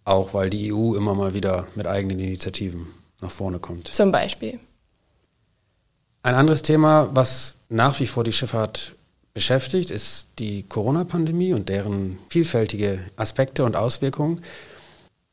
Auch 0.05 0.35
weil 0.35 0.51
die 0.51 0.73
EU 0.73 0.95
immer 0.95 1.15
mal 1.15 1.33
wieder 1.33 1.69
mit 1.75 1.87
eigenen 1.87 2.19
Initiativen 2.19 2.89
nach 3.21 3.31
vorne 3.31 3.61
kommt. 3.61 3.89
Zum 3.95 4.13
Beispiel. 4.13 4.59
Ein 6.25 6.35
anderes 6.35 6.63
Thema, 6.63 7.09
was 7.13 7.57
nach 7.69 7.99
wie 8.01 8.07
vor 8.07 8.25
die 8.25 8.33
Schifffahrt 8.33 8.93
beschäftigt, 9.35 9.91
ist 9.91 10.29
die 10.39 10.65
Corona-Pandemie 10.65 11.55
und 11.55 11.69
deren 11.69 12.19
vielfältige 12.29 13.01
Aspekte 13.17 13.65
und 13.65 13.77
Auswirkungen. 13.77 14.43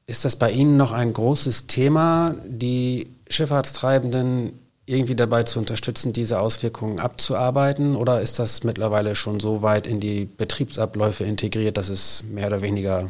Ist 0.09 0.25
das 0.25 0.35
bei 0.35 0.49
Ihnen 0.49 0.75
noch 0.75 0.91
ein 0.91 1.13
großes 1.13 1.67
Thema, 1.67 2.33
die 2.43 3.11
Schifffahrtstreibenden 3.29 4.53
irgendwie 4.87 5.15
dabei 5.15 5.43
zu 5.43 5.59
unterstützen, 5.59 6.13
diese 6.13 6.39
Auswirkungen 6.39 6.99
abzuarbeiten? 6.99 7.95
Oder 7.95 8.19
ist 8.19 8.39
das 8.39 8.63
mittlerweile 8.63 9.13
schon 9.13 9.39
so 9.39 9.61
weit 9.61 9.85
in 9.85 9.99
die 9.99 10.25
Betriebsabläufe 10.25 11.25
integriert, 11.25 11.77
dass 11.77 11.89
es 11.89 12.23
mehr 12.23 12.47
oder 12.47 12.63
weniger 12.63 13.05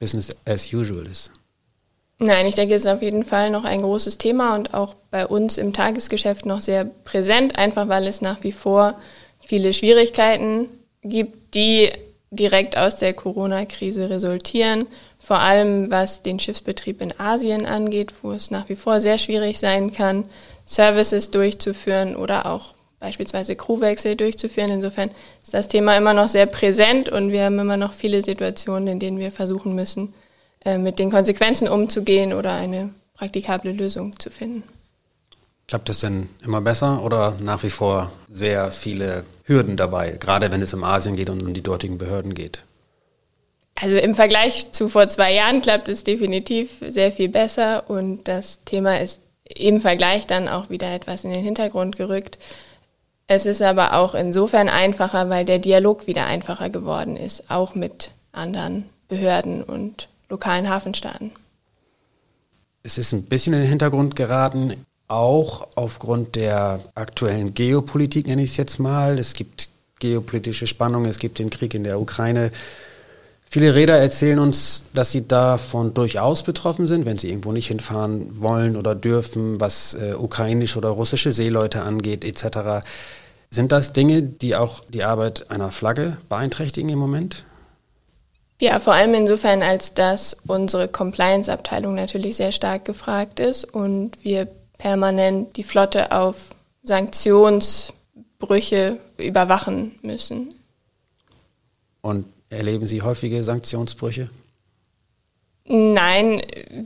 Business 0.00 0.34
as 0.44 0.72
usual 0.72 1.06
ist? 1.06 1.30
Nein, 2.18 2.46
ich 2.46 2.56
denke, 2.56 2.74
es 2.74 2.84
ist 2.84 2.90
auf 2.90 3.02
jeden 3.02 3.24
Fall 3.24 3.52
noch 3.52 3.62
ein 3.62 3.82
großes 3.82 4.18
Thema 4.18 4.56
und 4.56 4.74
auch 4.74 4.96
bei 5.12 5.28
uns 5.28 5.56
im 5.56 5.72
Tagesgeschäft 5.72 6.46
noch 6.46 6.60
sehr 6.60 6.84
präsent, 7.04 7.56
einfach 7.56 7.88
weil 7.88 8.08
es 8.08 8.22
nach 8.22 8.42
wie 8.42 8.50
vor 8.50 8.98
viele 9.38 9.72
Schwierigkeiten 9.72 10.66
gibt, 11.04 11.54
die 11.54 11.92
direkt 12.36 12.76
aus 12.76 12.96
der 12.96 13.12
Corona-Krise 13.12 14.10
resultieren, 14.10 14.86
vor 15.18 15.38
allem 15.38 15.90
was 15.90 16.22
den 16.22 16.38
Schiffsbetrieb 16.38 17.00
in 17.00 17.18
Asien 17.18 17.66
angeht, 17.66 18.12
wo 18.22 18.32
es 18.32 18.50
nach 18.50 18.68
wie 18.68 18.76
vor 18.76 19.00
sehr 19.00 19.18
schwierig 19.18 19.58
sein 19.58 19.92
kann, 19.92 20.24
Services 20.66 21.30
durchzuführen 21.30 22.16
oder 22.16 22.46
auch 22.46 22.74
beispielsweise 23.00 23.54
Crewwechsel 23.54 24.16
durchzuführen. 24.16 24.70
Insofern 24.70 25.10
ist 25.42 25.54
das 25.54 25.68
Thema 25.68 25.96
immer 25.96 26.14
noch 26.14 26.28
sehr 26.28 26.46
präsent 26.46 27.08
und 27.08 27.32
wir 27.32 27.44
haben 27.44 27.58
immer 27.58 27.76
noch 27.76 27.92
viele 27.92 28.22
Situationen, 28.22 28.88
in 28.88 28.98
denen 28.98 29.18
wir 29.18 29.30
versuchen 29.30 29.74
müssen, 29.74 30.14
äh, 30.64 30.78
mit 30.78 30.98
den 30.98 31.10
Konsequenzen 31.10 31.68
umzugehen 31.68 32.32
oder 32.32 32.54
eine 32.54 32.94
praktikable 33.14 33.72
Lösung 33.72 34.18
zu 34.18 34.30
finden. 34.30 34.62
Klappt 35.66 35.88
das 35.88 36.00
denn 36.00 36.28
immer 36.42 36.60
besser 36.60 37.02
oder 37.02 37.36
nach 37.40 37.62
wie 37.62 37.70
vor 37.70 38.12
sehr 38.28 38.70
viele 38.70 39.24
Hürden 39.44 39.76
dabei, 39.76 40.12
gerade 40.20 40.50
wenn 40.52 40.62
es 40.62 40.74
um 40.74 40.84
Asien 40.84 41.16
geht 41.16 41.30
und 41.30 41.42
um 41.42 41.54
die 41.54 41.62
dortigen 41.62 41.98
Behörden 41.98 42.34
geht? 42.34 42.60
Also 43.74 43.96
im 43.96 44.14
Vergleich 44.14 44.72
zu 44.72 44.88
vor 44.88 45.08
zwei 45.08 45.32
Jahren 45.32 45.60
klappt 45.60 45.88
es 45.88 46.04
definitiv 46.04 46.76
sehr 46.86 47.12
viel 47.12 47.28
besser 47.28 47.88
und 47.88 48.24
das 48.28 48.60
Thema 48.64 49.00
ist 49.00 49.20
im 49.44 49.80
Vergleich 49.80 50.26
dann 50.26 50.48
auch 50.48 50.70
wieder 50.70 50.94
etwas 50.94 51.24
in 51.24 51.30
den 51.30 51.42
Hintergrund 51.42 51.96
gerückt. 51.96 52.38
Es 53.26 53.46
ist 53.46 53.62
aber 53.62 53.94
auch 53.94 54.14
insofern 54.14 54.68
einfacher, 54.68 55.30
weil 55.30 55.44
der 55.44 55.58
Dialog 55.58 56.06
wieder 56.06 56.26
einfacher 56.26 56.70
geworden 56.70 57.16
ist, 57.16 57.50
auch 57.50 57.74
mit 57.74 58.10
anderen 58.32 58.84
Behörden 59.08 59.62
und 59.62 60.08
lokalen 60.28 60.68
Hafenstaaten. 60.68 61.32
Es 62.82 62.98
ist 62.98 63.12
ein 63.12 63.24
bisschen 63.24 63.54
in 63.54 63.60
den 63.60 63.68
Hintergrund 63.68 64.14
geraten 64.14 64.74
auch 65.14 65.68
aufgrund 65.76 66.34
der 66.34 66.80
aktuellen 66.94 67.54
Geopolitik, 67.54 68.26
nenne 68.26 68.42
ich 68.42 68.50
es 68.50 68.56
jetzt 68.56 68.78
mal. 68.78 69.18
Es 69.18 69.34
gibt 69.34 69.68
geopolitische 70.00 70.66
Spannungen, 70.66 71.08
es 71.08 71.18
gibt 71.18 71.38
den 71.38 71.50
Krieg 71.50 71.72
in 71.74 71.84
der 71.84 72.00
Ukraine. 72.00 72.50
Viele 73.48 73.76
Räder 73.76 73.96
erzählen 73.96 74.40
uns, 74.40 74.82
dass 74.92 75.12
sie 75.12 75.28
davon 75.28 75.94
durchaus 75.94 76.42
betroffen 76.42 76.88
sind, 76.88 77.06
wenn 77.06 77.18
sie 77.18 77.28
irgendwo 77.28 77.52
nicht 77.52 77.68
hinfahren 77.68 78.40
wollen 78.40 78.76
oder 78.76 78.96
dürfen, 78.96 79.60
was 79.60 79.94
äh, 79.94 80.14
ukrainische 80.14 80.78
oder 80.78 80.88
russische 80.88 81.32
Seeleute 81.32 81.82
angeht, 81.82 82.24
etc. 82.24 82.84
Sind 83.50 83.70
das 83.70 83.92
Dinge, 83.92 84.22
die 84.22 84.56
auch 84.56 84.82
die 84.88 85.04
Arbeit 85.04 85.50
einer 85.52 85.70
Flagge 85.70 86.16
beeinträchtigen 86.28 86.88
im 86.88 86.98
Moment? 86.98 87.44
Ja, 88.60 88.80
vor 88.80 88.94
allem 88.94 89.14
insofern, 89.14 89.62
als 89.62 89.94
dass 89.94 90.36
unsere 90.46 90.88
Compliance-Abteilung 90.88 91.94
natürlich 91.94 92.36
sehr 92.36 92.50
stark 92.50 92.84
gefragt 92.84 93.38
ist 93.38 93.64
und 93.64 94.12
wir 94.24 94.48
permanent 94.84 95.56
die 95.56 95.64
Flotte 95.64 96.12
auf 96.12 96.36
Sanktionsbrüche 96.82 98.98
überwachen 99.16 99.98
müssen. 100.02 100.54
Und 102.02 102.26
erleben 102.50 102.86
Sie 102.86 103.00
häufige 103.00 103.42
Sanktionsbrüche? 103.42 104.28
Nein, 105.64 106.42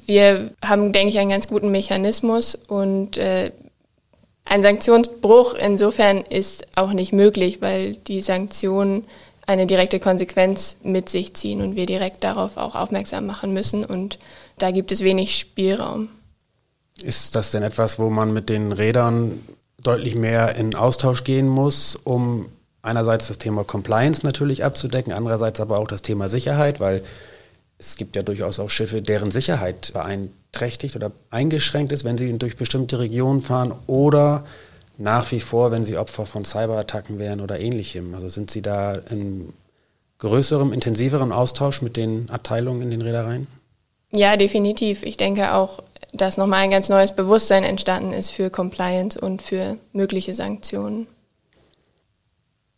wir 0.06 0.52
haben, 0.64 0.92
denke 0.92 1.08
ich, 1.08 1.18
einen 1.18 1.30
ganz 1.30 1.48
guten 1.48 1.72
Mechanismus 1.72 2.54
und 2.54 3.16
äh, 3.16 3.50
ein 4.44 4.62
Sanktionsbruch 4.62 5.54
insofern 5.54 6.18
ist 6.18 6.68
auch 6.76 6.92
nicht 6.92 7.12
möglich, 7.12 7.60
weil 7.60 7.96
die 7.96 8.22
Sanktionen 8.22 9.02
eine 9.44 9.66
direkte 9.66 9.98
Konsequenz 9.98 10.76
mit 10.84 11.08
sich 11.08 11.34
ziehen 11.34 11.62
und 11.62 11.74
wir 11.74 11.86
direkt 11.86 12.22
darauf 12.22 12.58
auch 12.58 12.76
aufmerksam 12.76 13.26
machen 13.26 13.52
müssen 13.52 13.84
und 13.84 14.20
da 14.56 14.70
gibt 14.70 14.92
es 14.92 15.02
wenig 15.02 15.36
Spielraum. 15.36 16.10
Ist 17.02 17.34
das 17.34 17.50
denn 17.50 17.62
etwas, 17.62 17.98
wo 17.98 18.10
man 18.10 18.32
mit 18.32 18.48
den 18.48 18.72
Rädern 18.72 19.40
deutlich 19.82 20.14
mehr 20.14 20.56
in 20.56 20.74
Austausch 20.74 21.24
gehen 21.24 21.48
muss, 21.48 21.96
um 21.96 22.46
einerseits 22.82 23.28
das 23.28 23.38
Thema 23.38 23.64
Compliance 23.64 24.24
natürlich 24.24 24.64
abzudecken, 24.64 25.12
andererseits 25.12 25.60
aber 25.60 25.78
auch 25.78 25.88
das 25.88 26.02
Thema 26.02 26.28
Sicherheit, 26.28 26.80
weil 26.80 27.02
es 27.78 27.96
gibt 27.96 28.16
ja 28.16 28.22
durchaus 28.22 28.58
auch 28.58 28.70
Schiffe, 28.70 29.02
deren 29.02 29.30
Sicherheit 29.30 29.92
beeinträchtigt 29.92 30.96
oder 30.96 31.12
eingeschränkt 31.30 31.92
ist, 31.92 32.04
wenn 32.04 32.18
sie 32.18 32.36
durch 32.38 32.56
bestimmte 32.56 32.98
Regionen 32.98 33.42
fahren 33.42 33.72
oder 33.86 34.44
nach 34.96 35.30
wie 35.30 35.40
vor, 35.40 35.70
wenn 35.70 35.84
sie 35.84 35.96
Opfer 35.96 36.26
von 36.26 36.44
Cyberattacken 36.44 37.20
wären 37.20 37.40
oder 37.40 37.60
ähnlichem. 37.60 38.14
Also 38.14 38.28
sind 38.28 38.50
Sie 38.50 38.62
da 38.62 38.94
in 38.94 39.52
größerem, 40.18 40.72
intensiveren 40.72 41.30
Austausch 41.30 41.82
mit 41.82 41.96
den 41.96 42.28
Abteilungen 42.30 42.82
in 42.82 42.90
den 42.90 43.02
Reedereien? 43.02 43.46
Ja, 44.10 44.36
definitiv. 44.36 45.02
Ich 45.02 45.16
denke 45.16 45.54
auch, 45.54 45.82
dass 46.12 46.36
nochmal 46.36 46.60
ein 46.60 46.70
ganz 46.70 46.88
neues 46.88 47.14
Bewusstsein 47.14 47.64
entstanden 47.64 48.12
ist 48.12 48.30
für 48.30 48.50
Compliance 48.50 49.20
und 49.20 49.42
für 49.42 49.76
mögliche 49.92 50.34
Sanktionen. 50.34 51.06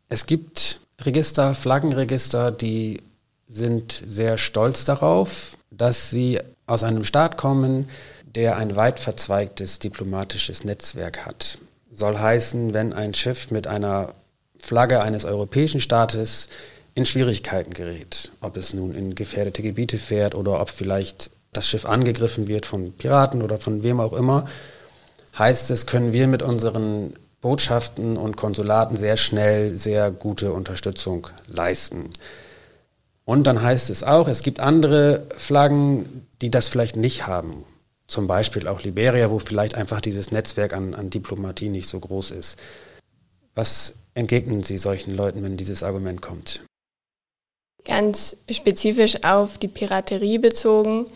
Es 0.09 0.27
gibt 0.27 0.81
Register, 1.01 1.55
Flaggenregister, 1.55 2.51
die 2.51 3.01
sind 3.47 4.03
sehr 4.07 4.39
stolz 4.39 4.85
darauf, 4.85 5.57
dass 5.71 6.11
sie 6.11 6.41
aus 6.67 6.83
einem 6.83 7.05
Staat 7.05 7.37
kommen, 7.37 7.89
der 8.35 8.57
ein 8.57 8.77
weit 8.77 9.01
verzweigtes 9.01 9.79
diplomatisches 9.79 10.65
Netzwerk 10.65 11.27
hat. 11.27 11.59
Soll 11.93 12.19
heißen, 12.19 12.75
wenn 12.75 12.93
ein 12.93 13.15
Schiff 13.15 13.51
mit 13.51 13.67
einer 13.67 14.15
Flagge 14.59 15.03
eines 15.03 15.25
europäischen 15.25 15.81
Staates 15.81 16.49
in 16.95 17.07
Schwierigkeiten 17.07 17.73
gerät, 17.73 18.31
ob 18.41 18.57
es 18.57 18.75
nun 18.75 18.95
in 18.95 19.15
gefährdete 19.15 19.63
Gebiete 19.63 19.99
fährt 19.99 20.35
oder 20.35 20.61
ob 20.61 20.71
vielleicht 20.71 21.31
das 21.53 21.67
Schiff 21.67 21.85
angegriffen 21.85 22.49
wird 22.49 22.67
von 22.67 22.93
Piraten 22.93 23.43
oder 23.43 23.59
von 23.59 23.83
wem 23.83 24.01
auch 24.01 24.13
immer, 24.13 24.47
heißt 25.39 25.71
es, 25.71 25.87
können 25.87 26.13
wir 26.13 26.27
mit 26.29 26.43
unseren 26.43 27.15
Botschaften 27.41 28.17
und 28.17 28.37
Konsulaten 28.37 28.97
sehr 28.97 29.17
schnell 29.17 29.77
sehr 29.77 30.11
gute 30.11 30.53
Unterstützung 30.53 31.29
leisten. 31.47 32.11
Und 33.25 33.45
dann 33.45 33.63
heißt 33.63 33.91
es 33.91 34.03
auch, 34.03 34.29
es 34.29 34.43
gibt 34.43 34.61
andere 34.61 35.27
Flaggen, 35.37 36.27
die 36.43 36.51
das 36.51 36.69
vielleicht 36.69 36.97
nicht 36.97 37.27
haben. 37.27 37.65
Zum 38.07 38.27
Beispiel 38.27 38.67
auch 38.67 38.83
Liberia, 38.83 39.31
wo 39.31 39.39
vielleicht 39.39 39.77
einfach 39.77 40.01
dieses 40.01 40.33
Netzwerk 40.33 40.75
an, 40.75 40.95
an 40.95 41.11
Diplomatie 41.11 41.69
nicht 41.69 41.89
so 41.89 42.01
groß 42.01 42.33
ist. 42.33 42.57
Was 43.55 43.95
entgegnen 44.15 44.65
Sie 44.65 44.79
solchen 44.79 45.15
Leuten, 45.15 45.43
wenn 45.45 45.57
dieses 45.57 45.83
Argument 45.83 46.21
kommt? 46.21 46.63
Ganz 47.91 48.37
spezifisch 48.49 49.25
auf 49.25 49.59
die 49.59 49.67
Piraterie 49.67 50.39
bezogen 50.39 51.07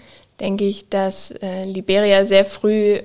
denke 0.41 0.65
ich, 0.65 0.89
dass 0.89 1.31
äh, 1.31 1.63
Liberia 1.63 2.25
sehr 2.25 2.45
früh 2.45 2.99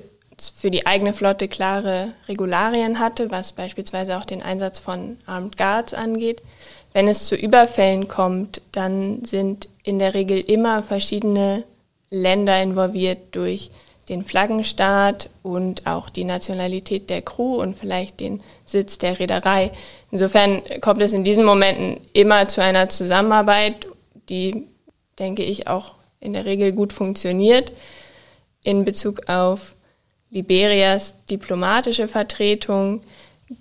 für 0.56 0.72
die 0.72 0.86
eigene 0.86 1.12
Flotte 1.12 1.46
klare 1.46 2.08
Regularien 2.26 2.98
hatte, 2.98 3.30
was 3.30 3.52
beispielsweise 3.52 4.18
auch 4.18 4.24
den 4.24 4.42
Einsatz 4.42 4.80
von 4.80 5.18
Armed 5.24 5.56
Guards 5.56 5.94
angeht. 5.94 6.42
Wenn 6.92 7.06
es 7.06 7.26
zu 7.26 7.36
Überfällen 7.36 8.08
kommt, 8.08 8.60
dann 8.72 9.24
sind 9.24 9.68
in 9.84 10.00
der 10.00 10.14
Regel 10.14 10.40
immer 10.40 10.82
verschiedene 10.82 11.62
Länder 12.10 12.60
involviert 12.60 13.18
durch 13.36 13.70
den 14.10 14.24
Flaggenstaat 14.24 15.30
und 15.42 15.86
auch 15.86 16.10
die 16.10 16.24
Nationalität 16.24 17.08
der 17.08 17.22
Crew 17.22 17.62
und 17.62 17.76
vielleicht 17.76 18.20
den 18.20 18.42
Sitz 18.66 18.98
der 18.98 19.18
Reederei. 19.18 19.70
Insofern 20.10 20.62
kommt 20.80 21.00
es 21.00 21.12
in 21.12 21.24
diesen 21.24 21.44
Momenten 21.44 22.00
immer 22.12 22.48
zu 22.48 22.60
einer 22.60 22.88
Zusammenarbeit, 22.88 23.86
die, 24.28 24.66
denke 25.18 25.44
ich, 25.44 25.68
auch 25.68 25.94
in 26.18 26.32
der 26.32 26.44
Regel 26.44 26.72
gut 26.72 26.92
funktioniert. 26.92 27.72
In 28.64 28.84
Bezug 28.84 29.28
auf 29.28 29.74
Liberias 30.30 31.14
diplomatische 31.30 32.08
Vertretung 32.08 33.02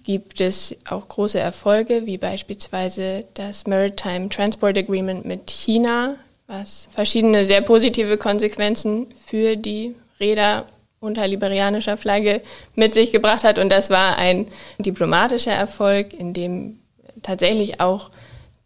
gibt 0.03 0.41
es 0.41 0.75
auch 0.89 1.07
große 1.07 1.39
Erfolge, 1.39 2.05
wie 2.05 2.17
beispielsweise 2.17 3.25
das 3.35 3.67
Maritime 3.67 4.29
Transport 4.29 4.77
Agreement 4.77 5.25
mit 5.25 5.49
China, 5.49 6.17
was 6.47 6.89
verschiedene 6.91 7.45
sehr 7.45 7.61
positive 7.61 8.17
Konsequenzen 8.17 9.07
für 9.27 9.55
die 9.55 9.95
Räder 10.19 10.65
unter 10.99 11.27
liberianischer 11.27 11.97
Flagge 11.97 12.41
mit 12.75 12.93
sich 12.93 13.11
gebracht 13.11 13.43
hat. 13.43 13.57
Und 13.57 13.69
das 13.69 13.89
war 13.89 14.17
ein 14.17 14.47
diplomatischer 14.77 15.53
Erfolg, 15.53 16.13
in 16.13 16.33
dem 16.33 16.79
tatsächlich 17.21 17.79
auch 17.79 18.09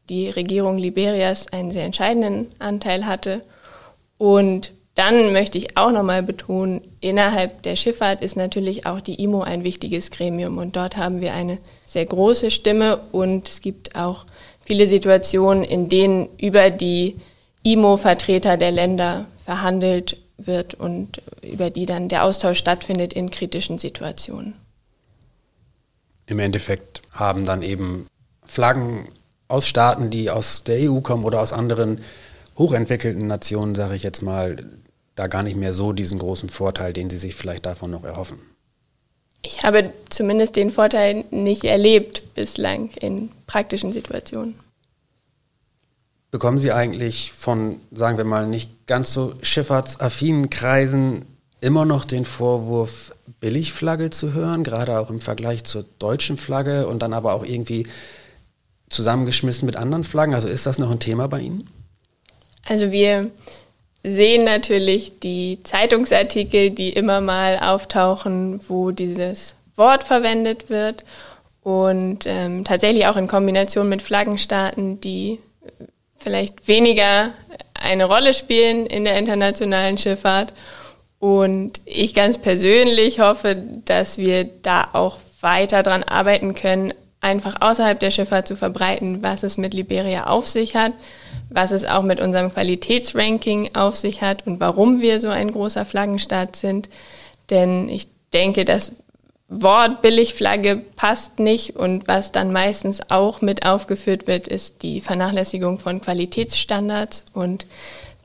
die 0.10 0.30
Regierung 0.30 0.78
Liberias 0.78 1.52
einen 1.54 1.72
sehr 1.72 1.86
entscheidenden 1.86 2.52
Anteil 2.60 3.06
hatte. 3.06 3.42
Und 4.18 4.72
dann 4.96 5.34
möchte 5.34 5.58
ich 5.58 5.76
auch 5.76 5.92
nochmal 5.92 6.22
betonen, 6.22 6.82
innerhalb 7.02 7.64
der 7.64 7.76
Schifffahrt 7.76 8.22
ist 8.22 8.36
natürlich 8.36 8.86
auch 8.86 9.02
die 9.02 9.22
IMO 9.24 9.42
ein 9.42 9.64
wichtiges 9.64 10.12
Gremium 10.12 10.60
und 10.60 10.76
dort 10.76 10.98
haben 10.98 11.20
wir 11.20 11.34
eine 11.34 11.58
sehr 11.88 12.06
große 12.06 12.52
Stimme 12.52 13.00
und 13.12 13.50
es 13.50 13.62
gibt 13.62 13.96
auch 13.96 14.26
viele 14.60 14.86
Situationen, 14.86 15.64
in 15.64 15.90
denen 15.90 16.30
über 16.38 16.70
die 16.70 17.16
IMO-Vertreter 17.64 18.56
der 18.56 18.72
Länder 18.72 19.26
verhandelt 19.44 20.18
wird 20.38 20.74
und 20.74 21.22
über 21.42 21.70
die 21.70 21.86
dann 21.86 22.10
der 22.10 22.24
Austausch 22.24 22.58
stattfindet 22.58 23.13
in 23.13 23.30
kritischen 23.30 23.78
Situationen. 23.78 24.56
Im 26.25 26.40
Endeffekt 26.40 27.02
haben 27.12 27.46
dann 27.46 27.62
eben 27.62 28.08
Flaggen 28.46 29.08
aus 29.48 29.68
Staaten, 29.68 30.10
die 30.10 30.30
aus 30.30 30.63
der 30.63 30.90
EU 30.90 31.02
kommen 31.02 31.25
oder 31.25 31.42
aus 31.42 31.54
anderen 31.54 32.02
hochentwickelten 32.58 33.28
Nationen, 33.28 33.75
sage 33.75 33.96
ich 33.96 34.04
jetzt 34.04 34.22
mal, 34.22 34.63
da 35.16 35.28
gar 35.28 35.44
nicht 35.44 35.58
mehr 35.58 35.74
so 35.74 35.94
diesen 35.94 36.20
großen 36.20 36.50
Vorteil, 36.50 36.94
den 36.94 37.10
sie 37.10 37.18
sich 37.18 37.36
vielleicht 37.36 37.66
davon 37.66 37.92
noch 37.92 38.04
erhoffen. 38.04 38.40
Ich 39.46 39.63
habe 39.63 39.92
zumindest 40.10 40.56
den 40.56 40.70
Vorteil 40.70 41.25
nicht 41.30 41.66
erlebt 41.66 42.34
bislang 42.34 42.90
in 43.00 43.30
praktischen 43.46 43.92
Situationen. 43.92 44.56
Bekommen 46.34 46.58
Sie 46.58 46.72
eigentlich 46.72 47.32
von, 47.32 47.75
sagen 47.92 48.18
wir 48.18 48.25
mal, 48.25 48.48
nicht 48.48 48.88
ganz 48.88 49.13
so 49.13 49.36
schifffahrtsaffinen 49.44 50.50
Kreisen 50.50 51.28
immer 51.62 51.86
noch 51.86 52.06
den 52.06 52.25
Vorwurf, 52.25 53.13
Billigflagge 53.40 54.10
zu 54.10 54.34
hören, 54.34 54.63
gerade 54.63 54.98
auch 54.98 55.12
im 55.12 55.20
Vergleich 55.20 55.63
zur 55.63 55.86
deutschen 56.00 56.38
Flagge 56.38 56.88
und 56.88 57.04
dann 57.04 57.13
aber 57.13 57.36
auch 57.36 57.46
irgendwie 57.46 57.86
zusammengeschmissen 58.90 59.68
mit 59.68 59.75
anderen 59.75 60.04
Flaggen? 60.04 60.34
Also 60.34 60.48
ist 60.48 60.66
das 60.66 60.80
noch 60.80 60.90
ein 60.90 61.00
Thema 61.00 61.28
bei 61.28 61.42
Ihnen? 61.42 61.70
Also 62.68 62.92
wir 62.92 63.30
sehen 64.02 64.44
natürlich 64.44 65.20
die 65.20 65.60
Zeitungsartikel, 65.62 66.72
die 66.72 66.94
immer 66.94 67.22
mal 67.22 67.60
auftauchen, 67.60 68.60
wo 68.68 68.90
dieses 68.90 69.54
Wort 69.75 70.04
verwendet 70.04 70.72
wird 70.72 71.06
und 71.62 72.25
ähm, 72.25 72.63
tatsächlich 72.63 73.06
auch 73.06 73.18
in 73.18 73.28
Kombination 73.28 73.88
mit 73.88 74.02
Flaggenstaaten, 74.02 75.00
die 75.00 75.38
vielleicht 76.24 76.68
weniger 76.68 77.32
eine 77.74 78.06
Rolle 78.06 78.34
spielen 78.34 78.86
in 78.86 79.06
der 79.06 79.18
internationalen 79.18 79.98
Schifffahrt. 79.98 80.54
Und 81.19 81.82
ich 81.86 82.13
ganz 82.13 82.38
persönlich 82.38 83.19
hoffe, 83.19 83.56
dass 83.86 84.17
wir 84.17 84.43
da 84.43 84.89
auch 84.93 85.17
weiter 85.41 85.84
dran 85.84 86.04
arbeiten 86.04 86.54
können, 86.54 86.93
einfach 87.21 87.62
außerhalb 87.62 88.00
der 88.00 88.12
Schifffahrt 88.12 88.48
zu 88.48 88.58
verbreiten, 88.58 89.24
was 89.24 89.43
es 89.43 89.58
mit 89.58 89.74
Liberia 89.74 90.28
auf 90.28 90.48
sich 90.48 90.76
hat, 90.76 90.91
was 91.50 91.71
es 91.71 91.86
auch 91.86 92.04
mit 92.04 92.19
unserem 92.19 92.52
Qualitätsranking 92.52 93.76
auf 93.76 93.95
sich 93.95 94.21
hat 94.21 94.45
und 94.45 94.60
warum 94.60 95.02
wir 95.02 95.19
so 95.19 95.30
ein 95.30 95.52
großer 95.52 95.86
Flaggenstaat 95.86 96.56
sind. 96.56 96.89
Denn 97.50 97.88
ich 97.88 98.08
denke, 98.34 98.65
das 98.65 98.93
Wort 99.62 100.02
Billigflagge 100.02 100.82
passt 100.96 101.39
nicht. 101.39 101.76
Und 101.76 102.08
was 102.08 102.32
dann 102.32 102.52
meistens 102.52 103.02
auch 103.10 103.42
mit 103.42 103.66
aufgeführt 103.66 104.28
wird, 104.28 104.48
ist 104.48 104.82
die 104.82 105.02
Vernachlässigung 105.02 105.78
von 105.78 106.02
Qualitätsstandards. 106.02 107.26
Und 107.34 107.66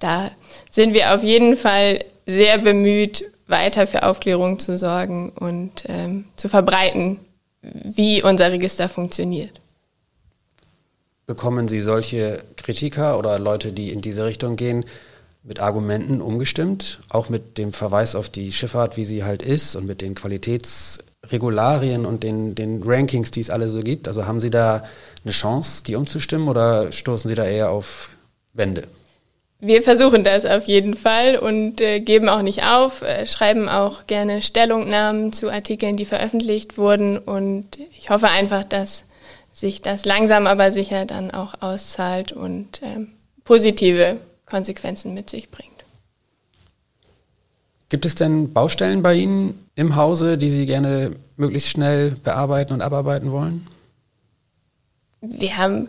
da 0.00 0.30
sind 0.70 0.94
wir 0.94 1.14
auf 1.14 1.22
jeden 1.22 1.56
Fall 1.56 2.04
sehr 2.26 2.58
bemüht, 2.58 3.24
weiter 3.46 3.86
für 3.86 4.02
Aufklärung 4.02 4.58
zu 4.58 4.76
sorgen 4.76 5.30
und 5.30 5.84
ähm, 5.86 6.26
zu 6.36 6.48
verbreiten, 6.48 7.18
wie 7.62 8.22
unser 8.22 8.52
Register 8.52 8.88
funktioniert. 8.88 9.60
Bekommen 11.26 11.68
Sie 11.68 11.80
solche 11.80 12.42
Kritiker 12.56 13.18
oder 13.18 13.38
Leute, 13.38 13.72
die 13.72 13.90
in 13.90 14.00
diese 14.00 14.24
Richtung 14.24 14.56
gehen, 14.56 14.84
mit 15.42 15.60
Argumenten 15.60 16.20
umgestimmt, 16.20 17.00
auch 17.08 17.28
mit 17.28 17.58
dem 17.58 17.72
Verweis 17.72 18.14
auf 18.14 18.28
die 18.28 18.52
Schifffahrt, 18.52 18.96
wie 18.96 19.04
sie 19.04 19.24
halt 19.24 19.42
ist 19.42 19.76
und 19.76 19.86
mit 19.86 20.02
den 20.02 20.14
Qualitätsregularien 21.28 22.06
und 22.06 22.22
den, 22.22 22.54
den 22.54 22.82
Rankings, 22.84 23.30
die 23.30 23.40
es 23.40 23.50
alle 23.50 23.68
so 23.68 23.80
gibt? 23.80 24.08
Also 24.08 24.26
haben 24.26 24.40
Sie 24.40 24.50
da 24.50 24.84
eine 25.24 25.32
Chance, 25.32 25.84
die 25.84 25.96
umzustimmen 25.96 26.48
oder 26.48 26.90
stoßen 26.92 27.28
Sie 27.28 27.34
da 27.34 27.44
eher 27.44 27.70
auf 27.70 28.10
Wände? 28.54 28.84
Wir 29.60 29.82
versuchen 29.82 30.22
das 30.22 30.44
auf 30.44 30.64
jeden 30.64 30.94
Fall 30.94 31.36
und 31.36 31.80
äh, 31.80 31.98
geben 31.98 32.28
auch 32.28 32.42
nicht 32.42 32.62
auf, 32.62 33.02
äh, 33.02 33.26
schreiben 33.26 33.68
auch 33.68 34.06
gerne 34.06 34.40
Stellungnahmen 34.40 35.32
zu 35.32 35.50
Artikeln, 35.50 35.96
die 35.96 36.04
veröffentlicht 36.04 36.78
wurden 36.78 37.18
und 37.18 37.66
ich 37.98 38.10
hoffe 38.10 38.28
einfach, 38.28 38.62
dass 38.62 39.04
sich 39.52 39.82
das 39.82 40.04
langsam 40.04 40.46
aber 40.46 40.70
sicher 40.70 41.06
dann 41.06 41.32
auch 41.32 41.54
auszahlt 41.60 42.30
und 42.30 42.80
ähm, 42.82 43.08
positive 43.44 44.18
Konsequenzen 44.46 45.12
mit 45.14 45.28
sich 45.28 45.50
bringt. 45.50 45.77
Gibt 47.88 48.04
es 48.04 48.14
denn 48.14 48.52
Baustellen 48.52 49.02
bei 49.02 49.14
Ihnen 49.14 49.66
im 49.74 49.96
Hause, 49.96 50.36
die 50.36 50.50
Sie 50.50 50.66
gerne 50.66 51.12
möglichst 51.36 51.70
schnell 51.70 52.10
bearbeiten 52.22 52.74
und 52.74 52.82
abarbeiten 52.82 53.32
wollen? 53.32 53.66
Wir 55.20 55.56
haben 55.56 55.88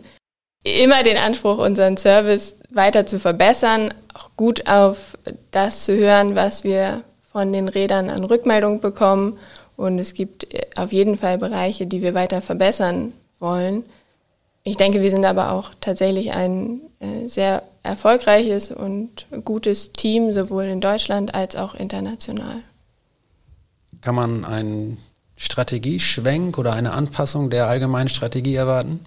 immer 0.64 1.04
den 1.04 1.18
Anspruch, 1.18 1.58
unseren 1.58 1.98
Service 1.98 2.56
weiter 2.70 3.06
zu 3.06 3.20
verbessern, 3.20 3.94
auch 4.14 4.30
gut 4.38 4.68
auf 4.68 5.18
das 5.52 5.86
zu 5.86 5.96
hören, 5.96 6.36
was 6.36 6.64
wir 6.64 7.04
von 7.32 7.52
den 7.52 7.68
Rädern 7.68 8.10
an 8.10 8.24
Rückmeldung 8.24 8.80
bekommen. 8.80 9.38
Und 9.76 10.00
es 10.00 10.14
gibt 10.14 10.48
auf 10.76 10.92
jeden 10.92 11.18
Fall 11.18 11.38
Bereiche, 11.38 11.86
die 11.86 12.02
wir 12.02 12.14
weiter 12.14 12.42
verbessern 12.42 13.14
wollen. 13.40 13.84
Ich 14.70 14.78
denke, 14.78 15.02
wir 15.02 15.10
sind 15.10 15.26
aber 15.26 15.52
auch 15.52 15.72
tatsächlich 15.82 16.32
ein 16.32 16.82
äh, 17.00 17.28
sehr 17.28 17.64
erfolgreiches 17.82 18.70
und 18.70 19.26
gutes 19.44 19.94
Team, 19.94 20.32
sowohl 20.32 20.66
in 20.66 20.80
Deutschland 20.80 21.34
als 21.34 21.56
auch 21.56 21.74
international. 21.74 22.62
Kann 24.02 24.14
man 24.14 24.46
einen 24.46 25.00
Strategieschwenk 25.38 26.60
oder 26.60 26.74
eine 26.74 26.92
Anpassung 26.92 27.50
der 27.50 27.68
allgemeinen 27.68 28.10
Strategie 28.10 28.54
erwarten? 28.54 29.00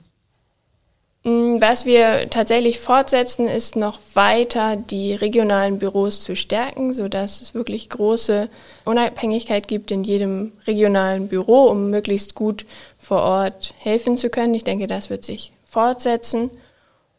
Mm, 1.25 1.61
was 1.61 1.87
wir 1.87 2.29
tatsächlich 2.31 2.81
fortsetzen, 2.81 3.46
ist 3.46 3.77
noch 3.77 4.01
weiter 4.14 4.75
die 4.77 5.14
regionalen 5.14 5.79
Büros 5.79 6.22
zu 6.22 6.35
stärken, 6.35 6.92
sodass 6.92 7.40
es 7.40 7.55
wirklich 7.55 7.88
große 7.88 8.48
Unabhängigkeit 8.85 9.68
gibt 9.68 9.92
in 9.92 10.03
jedem 10.03 10.53
regionalen 10.66 11.29
Büro, 11.29 11.66
um 11.66 11.90
möglichst 11.90 12.35
gut 12.35 12.66
vor 13.12 13.25
Ort 13.25 13.75
helfen 13.77 14.16
zu 14.16 14.31
können. 14.31 14.55
Ich 14.55 14.64
denke, 14.64 14.87
das 14.87 15.11
wird 15.11 15.22
sich 15.22 15.53
fortsetzen. 15.66 16.51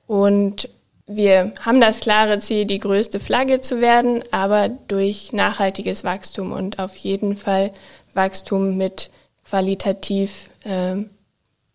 Und 0.08 0.68
wir 1.06 1.54
haben 1.60 1.80
das 1.80 2.00
klare 2.00 2.40
Ziel, 2.40 2.66
die 2.66 2.80
größte 2.80 3.20
Flagge 3.20 3.62
zu 3.62 3.80
werden, 3.80 4.24
aber 4.32 4.70
durch 4.70 5.34
nachhaltiges 5.34 6.04
Wachstum 6.04 6.52
und 6.52 6.80
auf 6.80 6.96
jeden 6.96 7.36
Fall 7.36 7.72
Wachstum 8.16 8.76
mit 8.76 9.12
qualitativ 9.48 10.50
äh, 10.64 10.96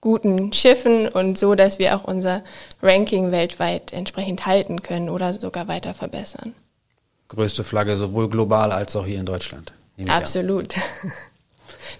guten 0.00 0.52
Schiffen 0.52 1.06
und 1.06 1.38
so, 1.38 1.54
dass 1.54 1.78
wir 1.78 1.94
auch 1.96 2.02
unser 2.02 2.42
Ranking 2.82 3.30
weltweit 3.30 3.92
entsprechend 3.92 4.46
halten 4.46 4.82
können 4.82 5.10
oder 5.10 5.32
sogar 5.32 5.68
weiter 5.68 5.94
verbessern. 5.94 6.54
Größte 7.28 7.62
Flagge 7.62 7.94
sowohl 7.94 8.28
global 8.28 8.72
als 8.72 8.96
auch 8.96 9.06
hier 9.06 9.20
in 9.20 9.26
Deutschland. 9.26 9.72
Absolut. 10.08 10.74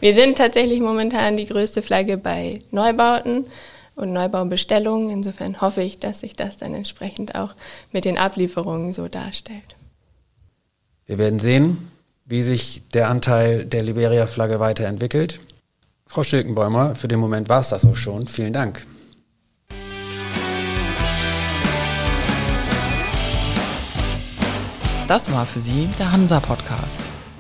Wir 0.01 0.15
sind 0.15 0.39
tatsächlich 0.39 0.81
momentan 0.81 1.37
die 1.37 1.47
größte 1.47 1.83
Flagge 1.83 2.17
bei 2.17 2.61
Neubauten 2.71 3.47
und 3.95 4.13
Neubaubestellungen. 4.13 5.11
Insofern 5.11 5.61
hoffe 5.61 5.83
ich, 5.83 5.99
dass 5.99 6.21
sich 6.21 6.37
das 6.37 6.57
dann 6.57 6.75
entsprechend 6.75 7.35
auch 7.35 7.55
mit 7.93 8.05
den 8.05 8.19
Ablieferungen 8.19 8.93
so 8.93 9.09
darstellt. 9.09 9.77
Wir 11.07 11.19
werden 11.19 11.41
sehen, 11.41 11.91
wie 12.25 12.43
sich 12.43 12.83
der 12.93 13.09
Anteil 13.09 13.65
der 13.65 13.83
Liberia-Flagge 13.83 14.61
weiterentwickelt. 14.61 15.41
Frau 16.07 16.23
Schilkenbäumer, 16.23 16.95
für 16.95 17.09
den 17.09 17.19
Moment 17.19 17.49
war 17.49 17.61
es 17.61 17.71
das 17.71 17.85
auch 17.85 17.97
schon. 17.97 18.29
Vielen 18.29 18.53
Dank. 18.53 18.87
Das 25.07 25.33
war 25.33 25.47
für 25.47 25.61
Sie 25.61 25.89
der 25.99 26.13
Hansa-Podcast. 26.13 27.03